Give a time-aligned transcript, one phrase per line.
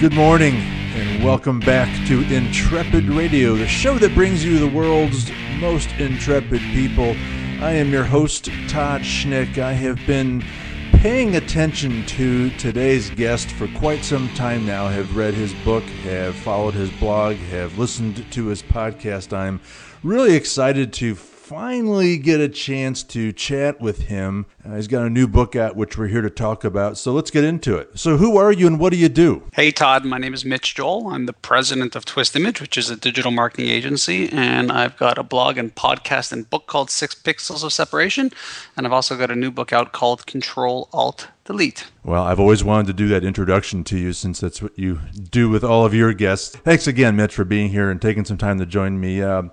[0.00, 0.54] Good morning,
[0.94, 5.28] and welcome back to Intrepid Radio, the show that brings you the world's
[5.58, 7.16] most intrepid people.
[7.60, 9.58] I am your host, Todd Schnick.
[9.58, 10.44] I have been
[10.92, 16.36] paying attention to today's guest for quite some time now, have read his book, have
[16.36, 19.36] followed his blog, have listened to his podcast.
[19.36, 19.60] I'm
[20.04, 24.46] really excited to finally get a chance to chat with him.
[24.68, 26.98] Uh, he's got a new book out, which we're here to talk about.
[26.98, 27.98] So let's get into it.
[27.98, 29.44] So, who are you and what do you do?
[29.54, 30.04] Hey, Todd.
[30.04, 31.08] My name is Mitch Joel.
[31.08, 34.28] I'm the president of Twist Image, which is a digital marketing agency.
[34.30, 38.30] And I've got a blog and podcast and book called Six Pixels of Separation.
[38.76, 41.86] And I've also got a new book out called Control Alt delete.
[42.04, 45.00] Well, I've always wanted to do that introduction to you since that's what you
[45.30, 46.54] do with all of your guests.
[46.54, 49.22] Thanks again, Mitch, for being here and taking some time to join me.
[49.22, 49.44] Uh,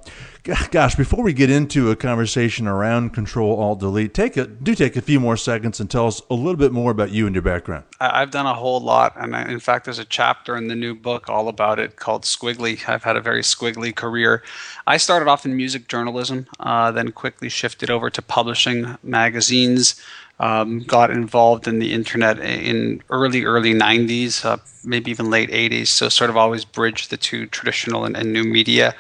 [0.71, 4.97] gosh, before we get into a conversation around Control Alt Delete, take a do take
[4.97, 7.41] a few more seconds and tell us a little bit more about you and your
[7.41, 7.85] background.
[7.99, 10.95] I've done a whole lot, and I, in fact, there's a chapter in the new
[10.95, 12.87] book all about it called Squiggly.
[12.89, 14.43] I've had a very squiggly career.
[14.87, 20.01] I started off in music journalism, uh, then quickly shifted over to publishing magazines
[20.39, 25.87] um, got involved in the internet in early early 90s uh, maybe even late 80s
[25.87, 28.93] so sort of always bridged the two traditional and, and new media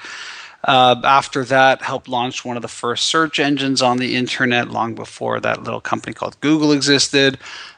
[0.65, 4.95] uh, after that helped launch one of the first search engines on the internet long
[4.95, 7.37] before that little company called google existed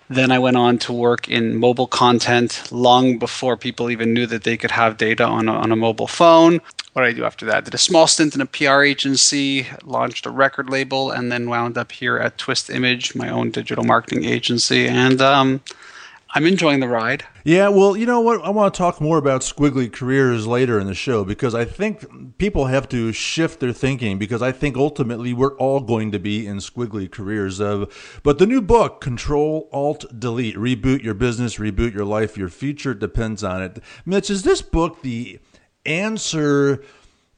[0.10, 4.46] then I went on to work in mobile content long before people even knew that
[4.46, 6.62] they could have data on a, on a mobile phone
[6.98, 7.64] what did I do after that?
[7.64, 11.78] Did a small stint in a PR agency, launched a record label, and then wound
[11.78, 14.88] up here at Twist Image, my own digital marketing agency.
[14.88, 15.62] And um,
[16.38, 17.24] I'm enjoying the ride.
[17.44, 18.44] Yeah, well, you know what?
[18.44, 22.38] I want to talk more about squiggly careers later in the show because I think
[22.38, 26.46] people have to shift their thinking because I think ultimately we're all going to be
[26.46, 27.60] in squiggly careers.
[27.60, 32.50] Of, but the new book, Control Alt Delete, Reboot Your Business, Reboot Your Life, Your
[32.50, 33.82] Future Depends on It.
[34.06, 35.40] Mitch, is this book the
[35.88, 36.84] answer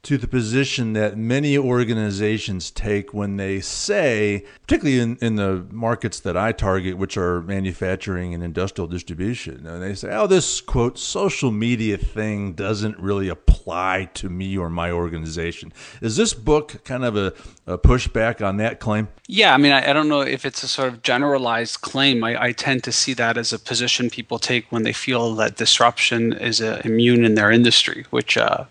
[0.02, 6.22] to the position that many organizations take when they say, particularly in, in the markets
[6.22, 10.98] that I target, which are manufacturing and industrial distribution, and they say, oh, this quote,
[10.98, 15.74] social media thing doesn't really apply to me or my organization.
[16.02, 17.34] Is this book kind of a,
[17.68, 19.09] a pushback on that claim?
[19.28, 22.24] Yeah, I mean, I, I, don't know if it's a sort of generalized claim.
[22.24, 25.58] I, I, tend to see that as a position people take when they feel that
[25.58, 28.64] disruption is uh, immune in their industry, which uh,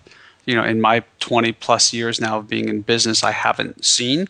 [0.48, 4.28] you know, in my 20 plus years now of being in business, I haven't seen.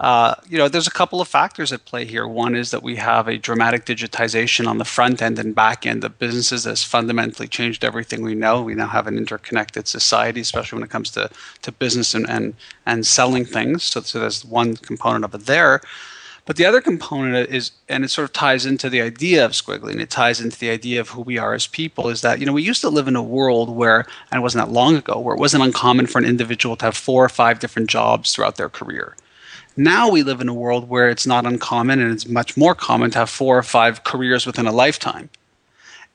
[0.00, 2.26] Uh, you know, there's a couple of factors at play here.
[2.26, 6.02] One is that we have a dramatic digitization on the front end and back end
[6.02, 8.60] of businesses that's fundamentally changed everything we know.
[8.60, 11.30] We now have an interconnected society, especially when it comes to,
[11.62, 13.84] to business and, and, and selling things.
[13.84, 15.80] So, so there's one component of it there.
[16.44, 19.92] But the other component is, and it sort of ties into the idea of squiggly,
[19.92, 22.46] and it ties into the idea of who we are as people, is that, you
[22.46, 25.20] know, we used to live in a world where, and it wasn't that long ago,
[25.20, 28.56] where it wasn't uncommon for an individual to have four or five different jobs throughout
[28.56, 29.16] their career.
[29.76, 33.12] Now we live in a world where it's not uncommon and it's much more common
[33.12, 35.30] to have four or five careers within a lifetime.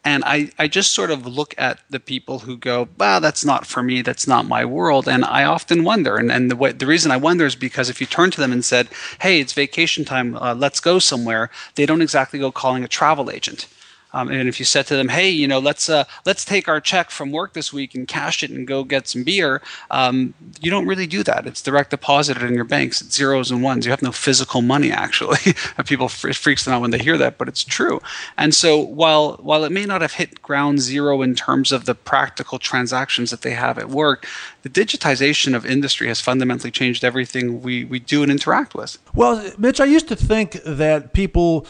[0.04, 3.66] And I, I just sort of look at the people who go, well, that's not
[3.66, 5.08] for me, that's not my world.
[5.08, 6.16] And I often wonder.
[6.16, 8.54] And, and the, way, the reason I wonder is because if you turn to them
[8.54, 8.88] and said,
[9.20, 13.30] hey, it's vacation time, uh, let's go somewhere, they don't exactly go calling a travel
[13.30, 13.68] agent.
[14.14, 16.80] Um, and if you said to them, "Hey, you know, let's uh, let's take our
[16.80, 20.72] check from work this week and cash it and go get some beer," um, you
[20.72, 21.46] don't really do that.
[21.46, 23.02] It's direct deposited in your banks.
[23.02, 23.86] It's zeros and ones.
[23.86, 24.92] You have no physical money.
[24.92, 25.38] Actually,
[25.86, 28.02] people freaks them out when they hear that, but it's true.
[28.38, 31.96] And so while while it may not have hit ground zero in terms of the
[31.96, 34.26] practical transactions that they have at work,
[34.64, 38.98] the digitization of industry has fundamentally changed everything we we do and interact with.
[39.14, 41.68] Well, Mitch, I used to think that people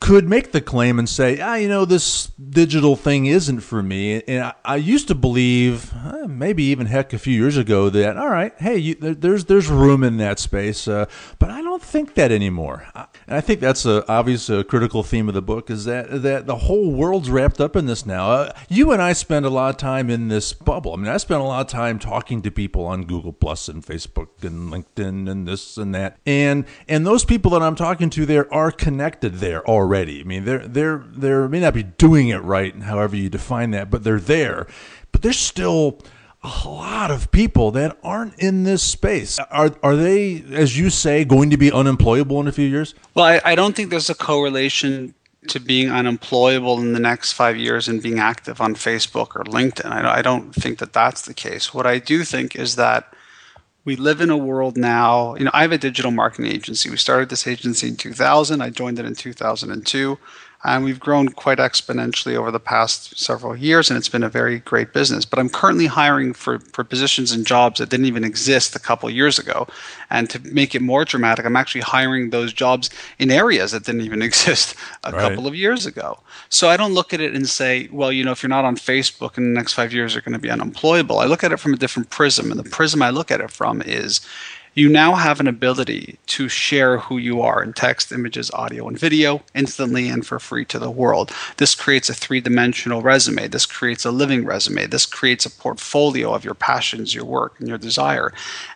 [0.00, 4.22] could make the claim and say, ah, you know, this digital thing isn't for me.
[4.28, 8.16] And I, I used to believe, eh, maybe even heck a few years ago, that
[8.16, 11.06] all right, hey, you, there's there's room in that space, uh,
[11.38, 12.86] but I don't think that anymore.
[12.94, 16.46] And I think that's a obvious a critical theme of the book is that that
[16.46, 18.30] the whole world's wrapped up in this now.
[18.30, 20.94] Uh, you and I spend a lot of time in this bubble.
[20.94, 23.84] I mean, I spend a lot of time talking to people on Google Plus and
[23.84, 28.24] Facebook and LinkedIn and this and that, and and those people that I'm talking to
[28.24, 30.20] there are connected there already already.
[30.20, 33.90] I mean, they're they're they may not be doing it right, however you define that,
[33.90, 34.66] but they're there.
[35.12, 36.00] But there's still
[36.42, 39.38] a lot of people that aren't in this space.
[39.50, 42.94] Are are they, as you say, going to be unemployable in a few years?
[43.14, 45.14] Well, I, I don't think there's a correlation
[45.48, 49.90] to being unemployable in the next five years and being active on Facebook or LinkedIn.
[49.90, 51.72] I, I don't think that that's the case.
[51.72, 53.14] What I do think is that
[53.88, 55.34] we live in a world now.
[55.36, 56.90] You know, I have a digital marketing agency.
[56.90, 58.60] We started this agency in 2000.
[58.60, 60.18] I joined it in 2002.
[60.74, 64.58] And we've grown quite exponentially over the past several years, and it's been a very
[64.60, 65.24] great business.
[65.24, 69.08] But I'm currently hiring for, for positions and jobs that didn't even exist a couple
[69.08, 69.66] years ago.
[70.10, 74.02] And to make it more dramatic, I'm actually hiring those jobs in areas that didn't
[74.02, 74.74] even exist
[75.04, 75.20] a right.
[75.20, 76.18] couple of years ago.
[76.48, 78.76] So I don't look at it and say, well, you know, if you're not on
[78.76, 81.18] Facebook in the next five years, you're going to be unemployable.
[81.18, 82.50] I look at it from a different prism.
[82.50, 84.20] And the prism I look at it from is,
[84.74, 88.98] you now have an ability to share who you are in text, images, audio, and
[88.98, 91.32] video instantly and for free to the world.
[91.56, 93.48] This creates a three dimensional resume.
[93.48, 94.86] This creates a living resume.
[94.86, 98.32] This creates a portfolio of your passions, your work, and your desire.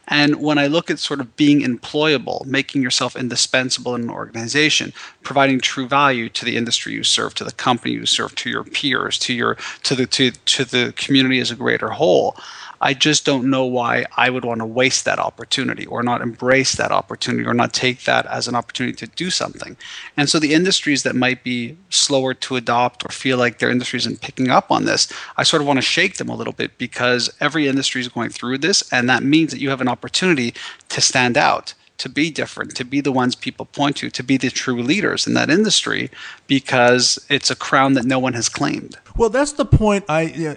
[0.09, 4.93] And when I look at sort of being employable, making yourself indispensable in an organization,
[5.23, 8.65] providing true value to the industry you serve, to the company you serve, to your
[8.65, 12.37] peers, to your to the to, to the community as a greater whole
[12.83, 16.73] I just don't know why I would want to waste that opportunity or not embrace
[16.75, 19.77] that opportunity or not take that as an opportunity to do something.
[20.17, 23.99] And so the industries that might be slower to adopt or feel like their industry
[23.99, 26.77] isn't picking up on this, I sort of want to shake them a little bit
[26.77, 28.83] because every industry is going through this.
[28.93, 30.53] And that means that you have an opportunity
[30.89, 34.37] to stand out to be different, to be the ones people point to, to be
[34.37, 36.11] the true leaders in that industry
[36.49, 38.97] because it's a crown that no one has claimed.
[39.17, 40.05] Well, that's the point.
[40.09, 40.57] I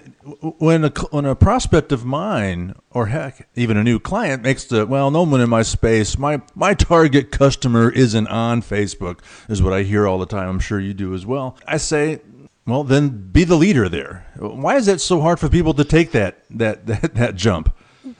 [0.58, 4.86] when a when a prospect of mine, or heck, even a new client makes the
[4.86, 9.72] well, no one in my space, my my target customer isn't on Facebook, is what
[9.72, 10.48] I hear all the time.
[10.48, 11.56] I'm sure you do as well.
[11.66, 12.20] I say,
[12.66, 14.26] well, then be the leader there.
[14.36, 17.72] Why is that so hard for people to take that that that, that jump?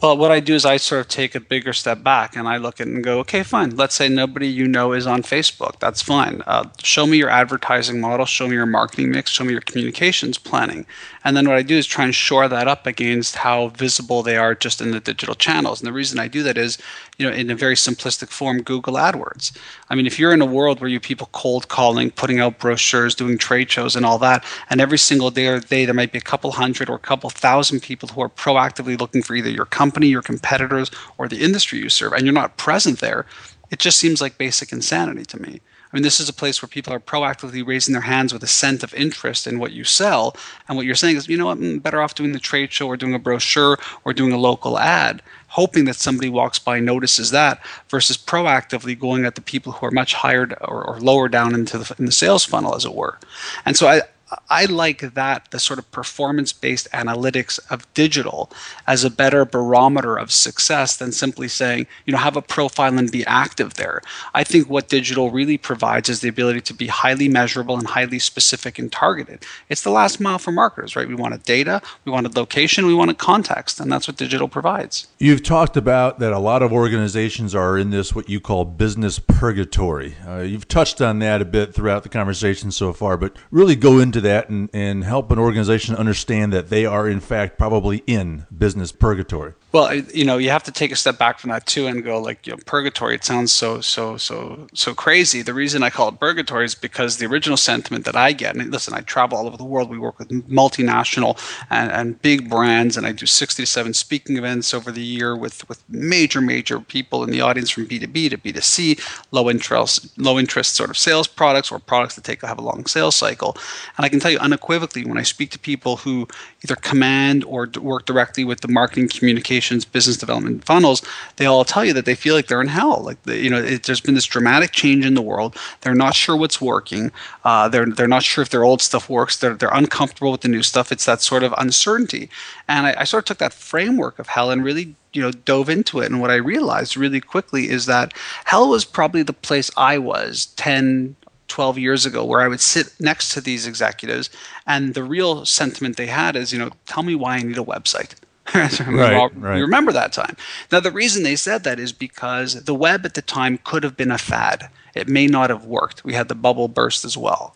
[0.02, 2.56] Well, what I do is I sort of take a bigger step back and I
[2.56, 3.76] look at it and go, okay, fine.
[3.76, 5.78] Let's say nobody you know is on Facebook.
[5.78, 6.42] That's fine.
[6.46, 10.38] Uh, show me your advertising model, show me your marketing mix, show me your communications
[10.38, 10.86] planning.
[11.26, 14.36] And then what I do is try and shore that up against how visible they
[14.36, 15.80] are just in the digital channels.
[15.80, 16.78] And the reason I do that is,
[17.18, 19.50] you know, in a very simplistic form, Google AdWords.
[19.90, 23.16] I mean, if you're in a world where you people cold calling, putting out brochures,
[23.16, 26.18] doing trade shows and all that, and every single day or day there might be
[26.18, 29.66] a couple hundred or a couple thousand people who are proactively looking for either your
[29.66, 33.26] company, your competitors, or the industry you serve, and you're not present there,
[33.72, 35.60] it just seems like basic insanity to me.
[35.96, 38.46] I mean, this is a place where people are proactively raising their hands with a
[38.46, 40.36] scent of interest in what you sell.
[40.68, 42.86] And what you're saying is, you know what, I'm better off doing the trade show
[42.86, 46.84] or doing a brochure or doing a local ad, hoping that somebody walks by and
[46.84, 51.30] notices that versus proactively going at the people who are much higher or, or lower
[51.30, 53.18] down into the, in the sales funnel, as it were.
[53.64, 54.02] And so I,
[54.48, 58.50] I like that, the sort of performance based analytics of digital
[58.86, 63.10] as a better barometer of success than simply saying, you know, have a profile and
[63.10, 64.02] be active there.
[64.34, 68.18] I think what digital really provides is the ability to be highly measurable and highly
[68.18, 69.44] specific and targeted.
[69.68, 71.06] It's the last mile for marketers, right?
[71.06, 75.06] We wanted data, we wanted location, we wanted context, and that's what digital provides.
[75.18, 79.18] You've talked about that a lot of organizations are in this, what you call business
[79.18, 80.16] purgatory.
[80.26, 83.98] Uh, you've touched on that a bit throughout the conversation so far, but really go
[83.98, 88.46] into that and, and help an organization understand that they are, in fact, probably in
[88.56, 89.54] business purgatory.
[89.72, 92.18] Well, you know, you have to take a step back from that too and go
[92.18, 93.14] like, you know, purgatory.
[93.14, 95.42] It sounds so, so, so, so crazy.
[95.42, 98.56] The reason I call it purgatory is because the original sentiment that I get.
[98.56, 99.90] And listen, I travel all over the world.
[99.90, 104.38] We work with multinational and, and big brands, and I do sixty to seven speaking
[104.38, 108.06] events over the year with with major, major people in the audience from B two
[108.06, 108.96] B to B two C,
[109.32, 112.86] low interest, low interest sort of sales products or products that take have a long
[112.86, 113.56] sales cycle.
[113.98, 116.28] And I can tell you unequivocally when I speak to people who
[116.64, 121.02] either command or work directly with the marketing communication business development funnels,
[121.36, 123.02] they all tell you that they feel like they're in hell.
[123.02, 125.56] Like you know, it, there's been this dramatic change in the world.
[125.80, 127.10] They're not sure what's working.
[127.44, 129.36] Uh, they're they're not sure if their old stuff works.
[129.36, 130.92] They're they're uncomfortable with the new stuff.
[130.92, 132.30] It's that sort of uncertainty.
[132.68, 135.70] And I, I sort of took that framework of hell and really you know dove
[135.70, 138.12] into it and what i realized really quickly is that
[138.44, 141.16] hell was probably the place i was 10
[141.48, 144.30] 12 years ago where I would sit next to these executives
[144.66, 147.62] and the real sentiment they had is, you know, tell me why I need a
[147.62, 148.14] website.
[148.54, 149.56] right, right.
[149.56, 150.36] You remember that time.
[150.70, 153.96] Now, the reason they said that is because the web at the time could have
[153.96, 154.70] been a fad.
[154.94, 156.04] It may not have worked.
[156.04, 157.54] We had the bubble burst as well.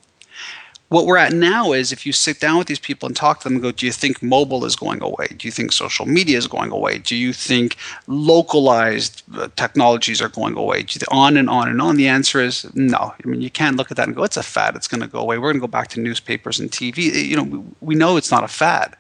[0.89, 3.45] What we're at now is if you sit down with these people and talk to
[3.45, 5.29] them and go, Do you think mobile is going away?
[5.37, 6.99] Do you think social media is going away?
[6.99, 7.77] Do you think
[8.09, 10.83] localized uh, technologies are going away?
[10.83, 11.97] Do you, on and on and on.
[11.97, 13.15] The answer is no.
[13.25, 14.75] I mean, you can't look at that and go, It's a fad.
[14.75, 15.39] It's going to go away.
[15.39, 17.25] We're going to go back to newspapers and TV.
[17.25, 18.97] You know, we, we know it's not a fad.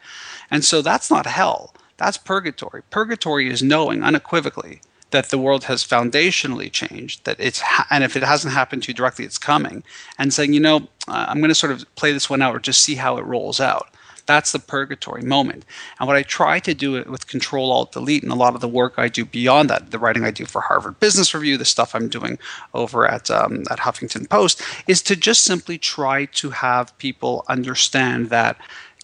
[0.48, 2.82] And so that's not hell that's purgatory.
[2.90, 4.80] Purgatory is knowing unequivocally
[5.10, 8.88] that the world has foundationally changed, that it's ha- and if it hasn't happened to
[8.88, 9.84] you directly, it's coming,
[10.18, 12.58] and saying, you know, uh, I'm going to sort of play this one out or
[12.58, 13.88] just see how it rolls out.
[14.24, 15.64] That's the purgatory moment.
[15.98, 18.68] And what I try to do with Control Alt Delete and a lot of the
[18.68, 21.94] work I do beyond that, the writing I do for Harvard Business Review, the stuff
[21.94, 22.38] I'm doing
[22.72, 28.30] over at um, at Huffington Post, is to just simply try to have people understand
[28.30, 28.56] that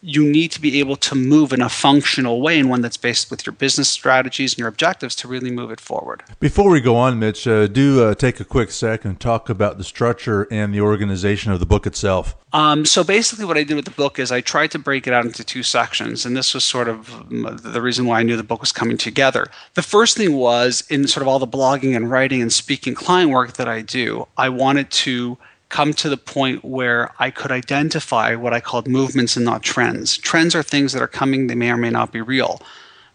[0.02, 3.30] you need to be able to move in a functional way and one that's based
[3.30, 6.22] with your business strategies and your objectives to really move it forward.
[6.38, 9.78] Before we go on, Mitch, uh, do uh, take a quick sec and talk about
[9.78, 12.36] the structure and the organization of the book itself.
[12.52, 15.12] Um, so basically, what I did with the book is I tried to break it
[15.12, 18.42] out into two sections, and this was sort of the reason why I knew the
[18.42, 19.46] book was coming together.
[19.74, 23.30] The first thing was in sort of all the blogging and writing and speaking client
[23.30, 25.36] work that I do, I wanted to
[25.68, 30.16] come to the point where I could identify what I called movements and not trends.
[30.16, 32.62] Trends are things that are coming, they may or may not be real.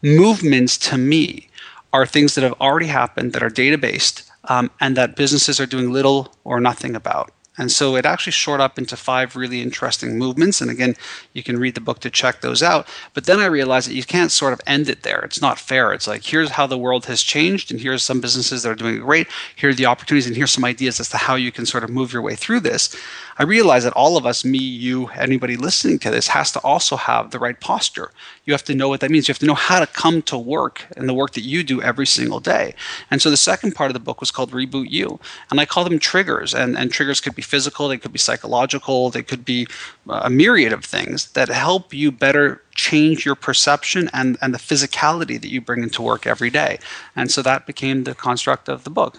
[0.02, 1.50] Movements to me
[1.94, 5.66] are things that have already happened, that are data based, um, and that businesses are
[5.66, 7.32] doing little or nothing about.
[7.58, 10.62] And so it actually short up into five really interesting movements.
[10.62, 10.96] And again,
[11.34, 12.88] you can read the book to check those out.
[13.14, 15.20] But then I realized that you can't sort of end it there.
[15.20, 15.92] It's not fair.
[15.92, 19.02] It's like, here's how the world has changed, and here's some businesses that are doing
[19.02, 19.28] great.
[19.58, 21.90] Here are the opportunities, and here's some ideas as to how you can sort of
[21.90, 22.96] move your way through this.
[23.42, 26.96] I realize that all of us, me, you, anybody listening to this, has to also
[26.96, 28.12] have the right posture.
[28.46, 29.28] You have to know what that means.
[29.28, 31.82] You have to know how to come to work and the work that you do
[31.82, 32.76] every single day.
[33.10, 35.20] And so the second part of the book was called Reboot You.
[35.50, 36.54] And I call them triggers.
[36.54, 39.66] And, and triggers could be physical, they could be psychological, they could be
[40.08, 44.60] uh, a myriad of things that help you better change your perception and, and the
[44.60, 46.78] physicality that you bring into work every day.
[47.16, 49.18] And so that became the construct of the book.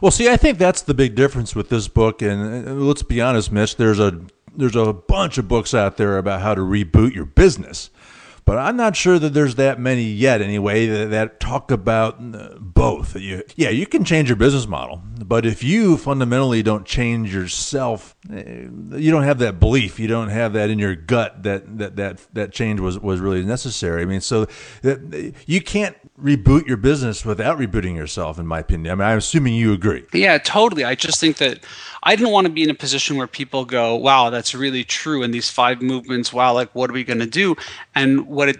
[0.00, 2.22] Well, see, I think that's the big difference with this book.
[2.22, 3.76] And let's be honest, Mitch.
[3.76, 4.20] There's a
[4.54, 7.90] there's a bunch of books out there about how to reboot your business
[8.48, 12.54] but I'm not sure that there's that many yet anyway that, that talk about uh,
[12.58, 13.14] both.
[13.14, 18.16] You, yeah, you can change your business model, but if you fundamentally don't change yourself,
[18.32, 21.96] eh, you don't have that belief, you don't have that in your gut that that
[21.96, 24.00] that, that change was, was really necessary.
[24.00, 24.46] I mean, so
[24.80, 28.92] that, you can't reboot your business without rebooting yourself, in my opinion.
[28.92, 30.04] I mean, I'm assuming you agree.
[30.12, 30.84] Yeah, totally.
[30.84, 31.60] I just think that
[32.02, 35.22] I didn't want to be in a position where people go, wow, that's really true.
[35.22, 37.56] And these five movements, wow, like what are we going to do?
[37.94, 38.58] And what it,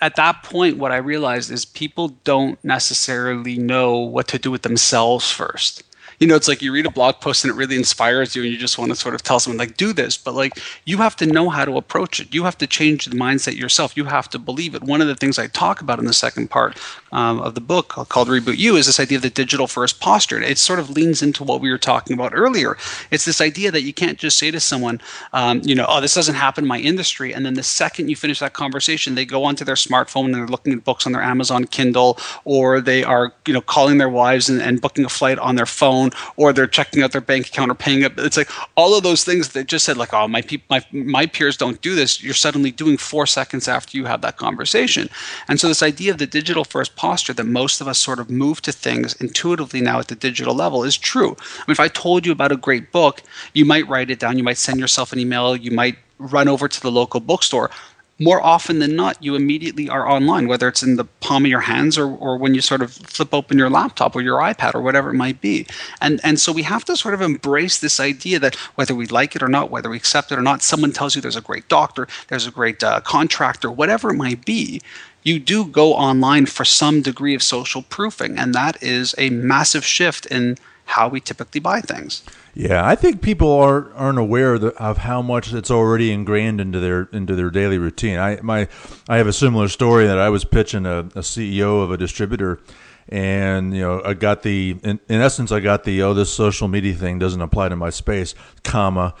[0.00, 4.62] at that point, what I realized is people don't necessarily know what to do with
[4.62, 5.82] themselves first
[6.18, 8.50] you know, it's like you read a blog post and it really inspires you and
[8.50, 11.16] you just want to sort of tell someone like do this, but like you have
[11.16, 12.34] to know how to approach it.
[12.34, 13.96] You have to change the mindset yourself.
[13.96, 14.82] You have to believe it.
[14.82, 16.78] One of the things I talk about in the second part
[17.12, 20.40] um, of the book called Reboot You is this idea of the digital first posture.
[20.40, 22.76] It sort of leans into what we were talking about earlier.
[23.10, 25.00] It's this idea that you can't just say to someone,
[25.32, 28.16] um, you know, oh, this doesn't happen in my industry, and then the second you
[28.16, 31.22] finish that conversation, they go onto their smartphone and they're looking at books on their
[31.22, 35.38] Amazon Kindle, or they are, you know, calling their wives and, and booking a flight
[35.38, 38.12] on their phone or they're checking out their bank account or paying it.
[38.18, 41.26] It's like all of those things that just said like, oh, my pe- my my
[41.26, 42.22] peers don't do this.
[42.22, 45.08] You're suddenly doing four seconds after you have that conversation.
[45.48, 48.30] And so this idea of the digital first posture that most of us sort of
[48.30, 51.36] move to things intuitively now at the digital level is true.
[51.38, 53.22] I mean, if I told you about a great book,
[53.52, 54.38] you might write it down.
[54.38, 55.56] You might send yourself an email.
[55.56, 57.70] You might run over to the local bookstore
[58.18, 61.60] more often than not, you immediately are online, whether it's in the palm of your
[61.60, 64.80] hands or, or when you sort of flip open your laptop or your iPad or
[64.80, 65.66] whatever it might be.
[66.00, 69.36] And, and so we have to sort of embrace this idea that whether we like
[69.36, 71.68] it or not, whether we accept it or not, someone tells you there's a great
[71.68, 74.80] doctor, there's a great uh, contractor, whatever it might be,
[75.26, 78.38] you do go online for some degree of social proofing.
[78.38, 82.22] And that is a massive shift in how we typically buy things.
[82.54, 86.60] Yeah, I think people aren't aren't aware of, the, of, how much it's already ingrained
[86.60, 88.18] into their into their daily routine.
[88.18, 88.68] I my
[89.08, 92.60] I have a similar story that I was pitching a, a CEO of a distributor,
[93.08, 96.66] and you know I got the in, in essence I got the oh this social
[96.66, 99.14] media thing doesn't apply to my space, comma,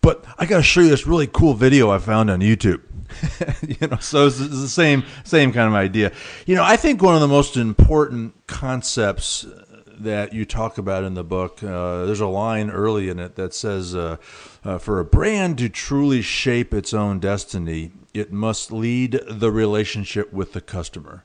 [0.00, 2.80] but I got to show you this really cool video I found on YouTube.
[3.66, 6.12] you know, so it's, the same same kind of idea.
[6.46, 9.46] You know, I think one of the most important concepts
[9.98, 11.62] that you talk about in the book.
[11.62, 14.16] Uh, there's a line early in it that says, uh,
[14.64, 20.32] uh, "For a brand to truly shape its own destiny, it must lead the relationship
[20.32, 21.24] with the customer."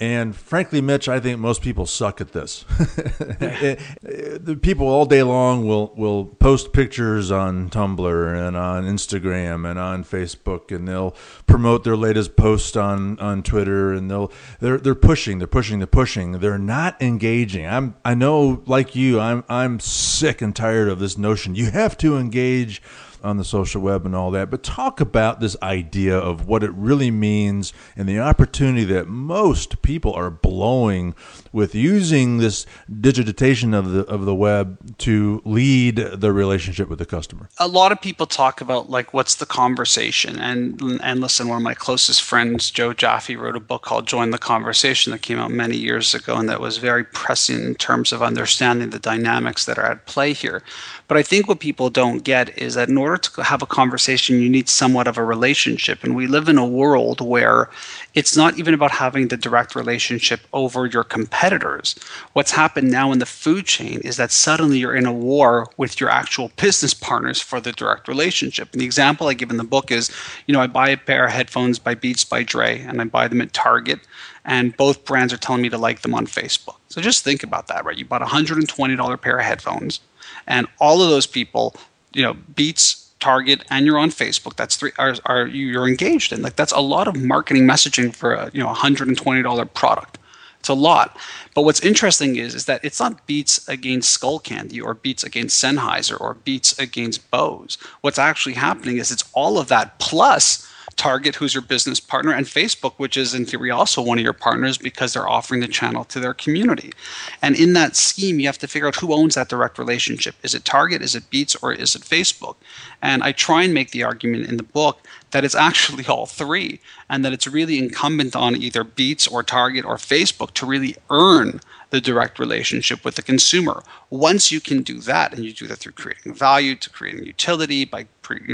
[0.00, 2.64] And frankly, Mitch, I think most people suck at this.
[2.78, 9.76] the people all day long will, will post pictures on Tumblr and on Instagram and
[9.76, 11.16] on Facebook, and they'll
[11.48, 15.86] promote their latest post on, on Twitter, and they'll they're they're pushing, they're pushing, they're
[15.88, 16.32] pushing.
[16.38, 17.66] They're not engaging.
[17.66, 21.56] I'm I know, like you, I'm I'm sick and tired of this notion.
[21.56, 22.80] You have to engage
[23.22, 26.70] on the social web and all that, but talk about this idea of what it
[26.72, 31.14] really means and the opportunity that most people are blowing
[31.52, 37.06] with using this digitization of the of the web to lead the relationship with the
[37.06, 37.48] customer.
[37.58, 41.62] A lot of people talk about like what's the conversation and and listen, one of
[41.62, 45.50] my closest friends, Joe Jaffe, wrote a book called Join the Conversation that came out
[45.50, 49.78] many years ago and that was very pressing in terms of understanding the dynamics that
[49.78, 50.62] are at play here.
[51.08, 54.42] But I think what people don't get is that in order to have a conversation,
[54.42, 56.04] you need somewhat of a relationship.
[56.04, 57.70] And we live in a world where
[58.14, 61.94] it's not even about having the direct relationship over your competitors.
[62.34, 65.98] What's happened now in the food chain is that suddenly you're in a war with
[65.98, 68.68] your actual business partners for the direct relationship.
[68.72, 70.10] And the example I give in the book is,
[70.46, 73.28] you know, I buy a pair of headphones by Beats by Dre and I buy
[73.28, 74.00] them at Target
[74.44, 76.76] and both brands are telling me to like them on Facebook.
[76.88, 77.96] So just think about that, right?
[77.96, 80.00] You bought a $120 pair of headphones
[80.48, 81.76] and all of those people,
[82.12, 84.56] you know, Beats, Target, and you're on Facebook.
[84.56, 86.42] That's three are, are you're engaged in.
[86.42, 90.18] Like that's a lot of marketing messaging for a you know $120 product.
[90.58, 91.16] It's a lot.
[91.54, 96.20] But what's interesting is is that it's not Beats against Skullcandy or Beats against Sennheiser
[96.20, 97.78] or Beats against Bose.
[98.00, 102.44] What's actually happening is it's all of that plus Target, who's your business partner, and
[102.44, 106.04] Facebook, which is in theory also one of your partners because they're offering the channel
[106.04, 106.92] to their community.
[107.40, 110.34] And in that scheme, you have to figure out who owns that direct relationship.
[110.42, 112.56] Is it Target, is it Beats, or is it Facebook?
[113.00, 116.80] And I try and make the argument in the book that it's actually all three,
[117.08, 121.60] and that it's really incumbent on either Beats or Target or Facebook to really earn
[121.90, 123.82] the direct relationship with the consumer.
[124.10, 127.84] Once you can do that, and you do that through creating value, to creating utility,
[127.84, 128.06] by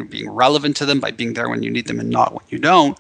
[0.09, 2.59] being relevant to them, by being there when you need them and not when you
[2.59, 2.99] don't,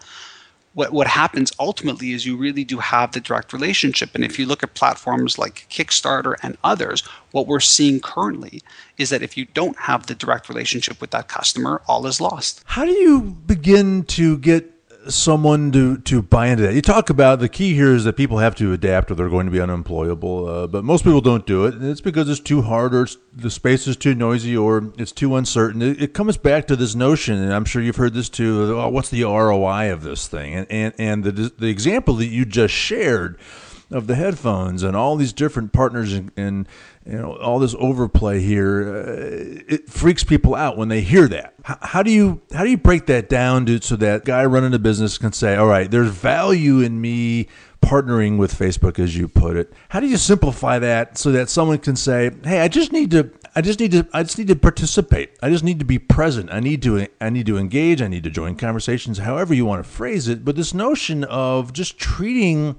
[0.75, 4.14] what, what happens ultimately is you really do have the direct relationship.
[4.14, 8.61] And if you look at platforms like Kickstarter and others, what we're seeing currently
[8.99, 12.62] is that if you don't have the direct relationship with that customer, all is lost.
[12.67, 14.74] How do you begin to get
[15.08, 16.75] someone to to buy into that.
[16.75, 19.46] You talk about the key here is that people have to adapt or they're going
[19.46, 20.49] to be unemployable.
[20.49, 23.50] Uh, but most people don't do it, and it's because it's too hard or the
[23.50, 25.82] space is too noisy or it's too uncertain.
[25.82, 28.76] It, it, comes back to this notion, and I'm sure you've heard this too.
[28.78, 30.54] Oh, what's the ROI of this thing?
[30.54, 33.38] And and and the the example that you just shared
[33.94, 36.68] of the headphones and all these different partners and, and
[37.07, 41.54] you know all this overplay here uh, it freaks people out when they hear that.
[41.62, 44.74] How, how, do you how do you break that down to, so that guy running
[44.74, 47.46] a business can say all right there's value in me
[47.80, 49.72] partnering with facebook as you put it.
[49.90, 53.30] How do you simplify that so that someone can say hey i just need to
[53.54, 55.30] i just need to i just need to participate.
[55.40, 56.52] I just need to be present.
[56.52, 58.02] I need to i need to engage.
[58.02, 60.44] I need to join conversations however you want to phrase it.
[60.44, 62.74] But this notion of just treating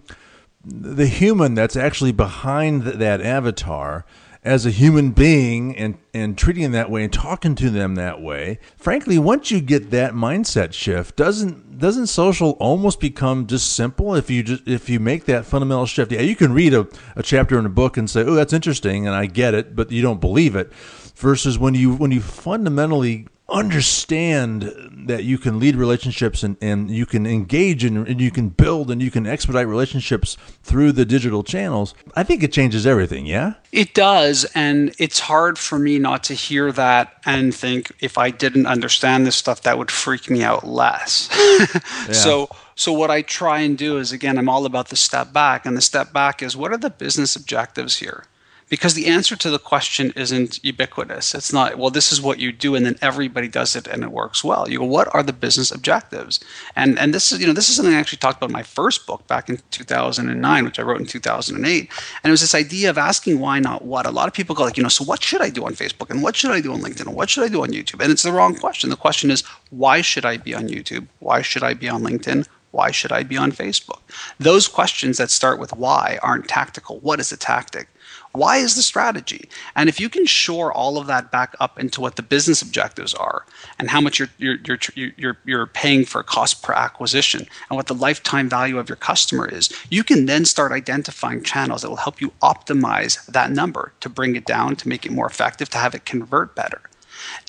[0.65, 4.05] the human that's actually behind that avatar
[4.43, 8.21] as a human being and, and treating them that way and talking to them that
[8.21, 14.15] way frankly once you get that mindset shift doesn't doesn't social almost become just simple
[14.15, 16.11] if you just if you make that fundamental shift?
[16.11, 19.05] Yeah you can read a, a chapter in a book and say oh that's interesting
[19.05, 20.71] and i get it but you don't believe it
[21.15, 24.73] versus when you when you fundamentally understand
[25.07, 28.89] that you can lead relationships and, and you can engage and, and you can build
[28.89, 33.53] and you can expedite relationships through the digital channels, I think it changes everything, yeah?
[33.71, 34.45] It does.
[34.55, 39.27] And it's hard for me not to hear that and think if I didn't understand
[39.27, 41.29] this stuff, that would freak me out less.
[41.69, 42.13] yeah.
[42.13, 45.65] So, so what I try and do is again, I'm all about the step back,
[45.65, 48.25] and the step back is what are the business objectives here?
[48.67, 51.35] Because the answer to the question isn't ubiquitous.
[51.35, 54.11] It's not, well, this is what you do, and then everybody does it and it
[54.11, 54.69] works well.
[54.69, 56.39] You go, what are the business objectives?
[56.75, 58.63] And and this is, you know, this is something I actually talked about in my
[58.63, 61.91] first book back in 2009, which I wrote in 2008.
[62.23, 64.05] And it was this idea of asking why not what.
[64.05, 66.09] A lot of people go like, you know, so what should I do on Facebook?
[66.09, 67.07] And what should I do on LinkedIn?
[67.07, 68.01] And what should I do on YouTube?
[68.01, 68.89] And it's the wrong question.
[68.89, 71.07] The question is, why should I be on YouTube?
[71.19, 72.47] Why should I be on LinkedIn?
[72.71, 74.01] Why should I be on Facebook?
[74.37, 76.99] Those questions that start with why aren't tactical.
[76.99, 77.87] What is a tactic?
[78.35, 79.49] Why is the strategy?
[79.75, 83.13] And if you can shore all of that back up into what the business objectives
[83.13, 83.45] are
[83.79, 87.87] and how much you're, you're, you're, you're, you're paying for cost per acquisition and what
[87.87, 91.97] the lifetime value of your customer is, you can then start identifying channels that will
[91.97, 95.77] help you optimize that number to bring it down, to make it more effective, to
[95.77, 96.81] have it convert better.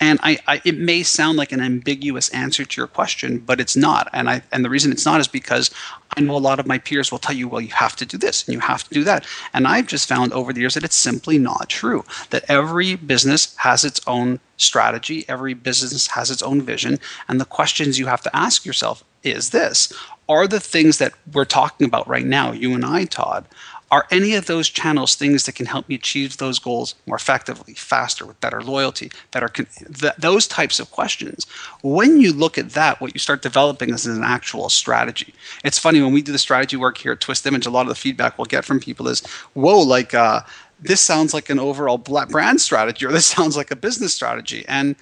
[0.00, 3.76] And I, I, it may sound like an ambiguous answer to your question, but it's
[3.76, 4.08] not.
[4.12, 5.70] And I and the reason it's not is because
[6.16, 8.16] I know a lot of my peers will tell you, well, you have to do
[8.16, 9.26] this and you have to do that.
[9.52, 12.04] And I've just found over the years that it's simply not true.
[12.30, 17.44] That every business has its own strategy, every business has its own vision, and the
[17.44, 19.92] questions you have to ask yourself is this:
[20.28, 23.44] Are the things that we're talking about right now, you and I, Todd?
[23.90, 27.74] Are any of those channels things that can help me achieve those goals more effectively,
[27.74, 31.46] faster, with better loyalty, better con- th- those types of questions?
[31.82, 35.34] When you look at that, what you start developing is an actual strategy.
[35.64, 37.88] It's funny when we do the strategy work here at Twist Image, a lot of
[37.88, 39.20] the feedback we'll get from people is,
[39.54, 40.40] "Whoa, like." Uh,
[40.80, 44.94] this sounds like an overall brand strategy or this sounds like a business strategy and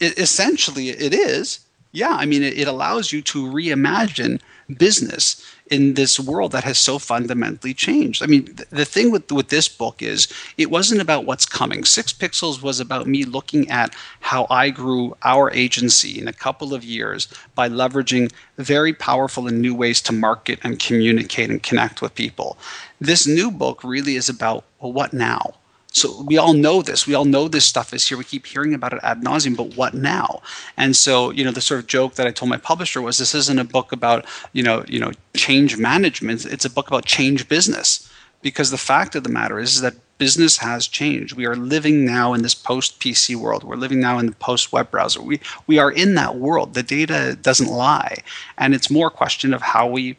[0.00, 1.60] it, essentially it is
[1.92, 4.40] yeah i mean it, it allows you to reimagine
[4.76, 8.22] business in this world that has so fundamentally changed.
[8.22, 11.84] I mean, th- the thing with with this book is it wasn't about what's coming.
[11.84, 16.74] Six Pixels was about me looking at how I grew our agency in a couple
[16.74, 22.02] of years by leveraging very powerful and new ways to market and communicate and connect
[22.02, 22.58] with people.
[23.00, 25.54] This new book really is about well, what now?
[26.00, 27.06] So we all know this.
[27.06, 28.16] We all know this stuff is here.
[28.16, 30.42] We keep hearing about it ad nauseum, but what now?
[30.76, 33.34] And so, you know, the sort of joke that I told my publisher was this
[33.34, 36.46] isn't a book about, you know, you know, change management.
[36.46, 38.08] It's a book about change business.
[38.40, 41.32] Because the fact of the matter is, is that business has changed.
[41.34, 43.64] We are living now in this post PC world.
[43.64, 45.20] We're living now in the post web browser.
[45.20, 46.74] We we are in that world.
[46.74, 48.18] The data doesn't lie.
[48.56, 50.16] And it's more a question of how we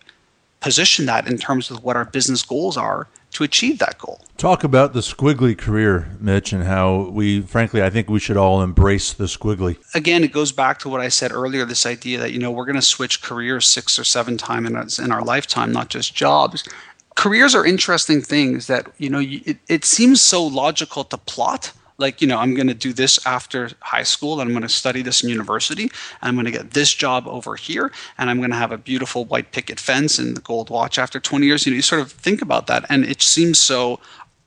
[0.60, 4.26] position that in terms of what our business goals are to achieve that goal.
[4.38, 8.62] Talk about the squiggly career, Mitch, and how we, frankly, I think we should all
[8.62, 9.78] embrace the squiggly.
[9.94, 12.66] Again, it goes back to what I said earlier this idea that, you know, we're
[12.66, 16.16] going to switch careers six or seven times in our, in our lifetime, not just
[16.16, 16.68] jobs.
[17.16, 22.22] Careers are interesting things that, you know, it, it seems so logical to plot like
[22.22, 25.02] you know i'm going to do this after high school and i'm going to study
[25.02, 28.50] this in university and i'm going to get this job over here and i'm going
[28.50, 31.66] to have a beautiful white picket fence and the gold watch after 20 years.
[31.66, 34.00] You know you sort of think about that and it seems so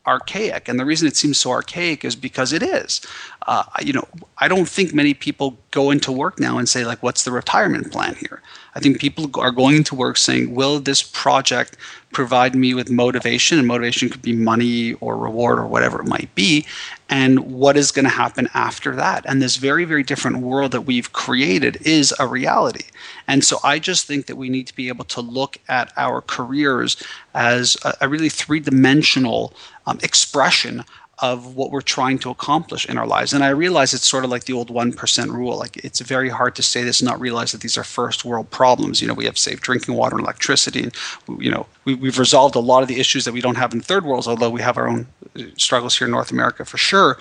[0.07, 0.69] archaic.
[0.69, 3.01] And the reason it seems so archaic is because it is.
[3.47, 4.07] Uh, you know
[4.39, 7.91] i don't think many people go into work now and say like what's the retirement
[7.91, 8.41] plan here?
[8.75, 11.77] I think people are going into work saying will this project
[12.13, 13.59] provide me with motivation?
[13.59, 16.65] And motivation could be money or reward or whatever it might be.
[17.09, 19.25] And what is going to happen after that?
[19.27, 22.85] And this very very different world that we've created is a reality
[23.29, 26.21] and so i just think that we need to be able to look at our
[26.21, 27.03] careers
[27.35, 29.53] as a, a really three-dimensional
[29.87, 30.85] um, expression
[31.23, 33.33] of what we're trying to accomplish in our lives.
[33.33, 35.57] And I realize it's sort of like the old 1% rule.
[35.57, 38.51] Like it's very hard to say this and not realize that these are first world
[38.51, 39.01] problems.
[39.01, 40.83] You know, we have safe drinking water and electricity.
[40.83, 40.93] And,
[41.39, 43.81] you know, we, we've resolved a lot of the issues that we don't have in
[43.81, 45.07] third worlds, although we have our own
[45.39, 47.19] uh, struggles here in North America for sure.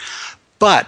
[0.57, 0.87] But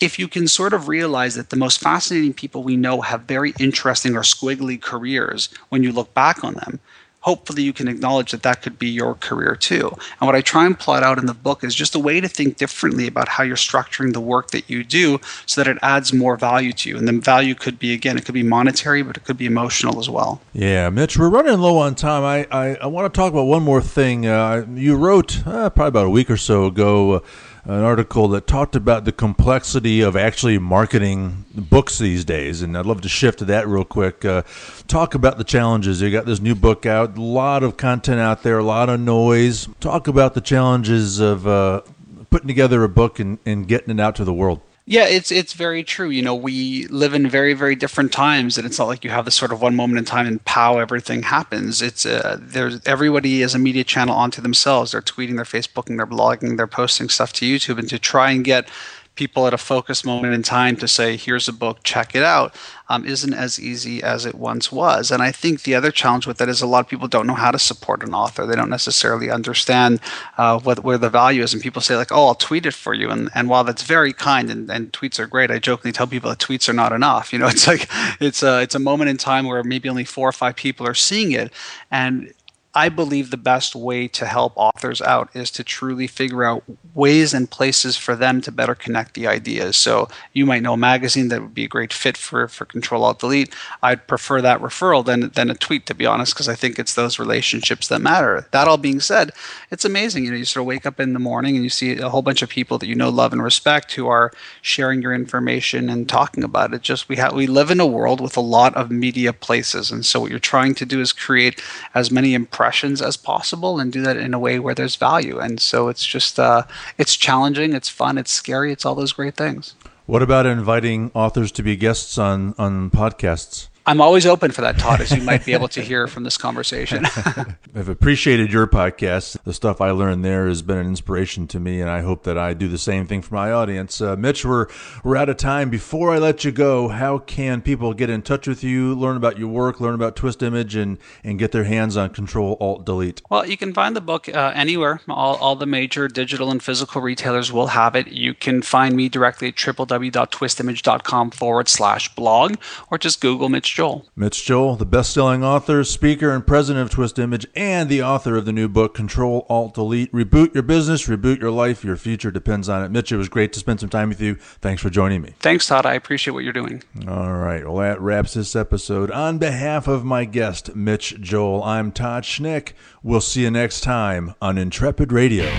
[0.00, 3.54] if you can sort of realize that the most fascinating people we know have very
[3.60, 6.80] interesting or squiggly careers when you look back on them,
[7.22, 9.88] hopefully you can acknowledge that that could be your career too.
[10.20, 12.28] And what I try and plot out in the book is just a way to
[12.28, 16.12] think differently about how you're structuring the work that you do so that it adds
[16.12, 16.98] more value to you.
[16.98, 19.98] And the value could be, again, it could be monetary, but it could be emotional
[19.98, 20.40] as well.
[20.52, 22.24] Yeah, Mitch, we're running low on time.
[22.24, 24.26] I, I, I want to talk about one more thing.
[24.26, 27.12] Uh, you wrote uh, probably about a week or so ago.
[27.12, 27.20] Uh,
[27.64, 32.86] an article that talked about the complexity of actually marketing books these days, and I'd
[32.86, 34.24] love to shift to that real quick.
[34.24, 34.42] Uh,
[34.88, 36.02] talk about the challenges.
[36.02, 38.98] You got this new book out, a lot of content out there, a lot of
[38.98, 39.68] noise.
[39.78, 41.82] Talk about the challenges of uh,
[42.30, 44.60] putting together a book and, and getting it out to the world.
[44.84, 46.10] Yeah, it's it's very true.
[46.10, 49.24] You know, we live in very very different times, and it's not like you have
[49.24, 51.80] this sort of one moment in time and pow everything happens.
[51.80, 54.90] It's uh, there's everybody is a media channel onto themselves.
[54.90, 58.44] They're tweeting, they're Facebooking, they're blogging, they're posting stuff to YouTube, and to try and
[58.44, 58.68] get
[59.14, 62.54] people at a focused moment in time to say, here's a book, check it out,
[62.88, 65.10] um, isn't as easy as it once was.
[65.10, 67.34] And I think the other challenge with that is a lot of people don't know
[67.34, 68.46] how to support an author.
[68.46, 70.00] They don't necessarily understand
[70.38, 71.52] uh, what, where the value is.
[71.52, 73.10] And people say, like, oh, I'll tweet it for you.
[73.10, 76.30] And, and while that's very kind and, and tweets are great, I jokingly tell people
[76.30, 77.32] that tweets are not enough.
[77.32, 77.88] You know, it's like,
[78.20, 80.94] it's a, it's a moment in time where maybe only four or five people are
[80.94, 81.52] seeing it.
[81.90, 82.32] And
[82.74, 87.34] I believe the best way to help authors out is to truly figure out ways
[87.34, 89.76] and places for them to better connect the ideas.
[89.76, 93.04] So you might know a magazine that would be a great fit for, for Control
[93.04, 93.54] Alt Delete.
[93.82, 96.94] I'd prefer that referral than, than a tweet, to be honest, because I think it's
[96.94, 98.46] those relationships that matter.
[98.52, 99.32] That all being said,
[99.70, 100.24] it's amazing.
[100.24, 102.22] You know, you sort of wake up in the morning and you see a whole
[102.22, 104.32] bunch of people that you know, love, and respect who are
[104.62, 106.80] sharing your information and talking about it.
[106.80, 110.06] Just we have we live in a world with a lot of media places, and
[110.06, 111.62] so what you're trying to do is create
[111.94, 115.40] as many impressions impressions as possible and do that in a way where there's value.
[115.40, 116.62] And so it's just uh,
[116.96, 119.74] it's challenging, it's fun, it's scary, it's all those great things.
[120.06, 123.66] What about inviting authors to be guests on on podcasts?
[123.84, 126.36] I'm always open for that, Todd, as you might be able to hear from this
[126.36, 127.04] conversation.
[127.74, 129.38] I've appreciated your podcast.
[129.44, 132.38] The stuff I learned there has been an inspiration to me, and I hope that
[132.38, 134.00] I do the same thing for my audience.
[134.00, 134.66] Uh, Mitch, we're,
[135.02, 135.68] we're out of time.
[135.70, 139.38] Before I let you go, how can people get in touch with you, learn about
[139.38, 143.22] your work, learn about Twist Image, and, and get their hands on Control Alt Delete?
[143.30, 145.00] Well, you can find the book uh, anywhere.
[145.08, 148.08] All, all the major digital and physical retailers will have it.
[148.08, 152.56] You can find me directly at www.twistimage.com forward slash blog,
[152.90, 154.06] or just Google Mitch Joel.
[154.14, 158.36] Mitch Joel, the best selling author, speaker, and president of Twist Image, and the author
[158.36, 161.82] of the new book, Control Alt Delete Reboot Your Business, Reboot Your Life.
[161.82, 162.90] Your future depends on it.
[162.90, 164.34] Mitch, it was great to spend some time with you.
[164.34, 165.32] Thanks for joining me.
[165.40, 165.86] Thanks, Todd.
[165.86, 166.82] I appreciate what you're doing.
[167.08, 167.64] All right.
[167.64, 169.10] Well, that wraps this episode.
[169.10, 172.72] On behalf of my guest, Mitch Joel, I'm Todd Schnick.
[173.02, 175.50] We'll see you next time on Intrepid Radio.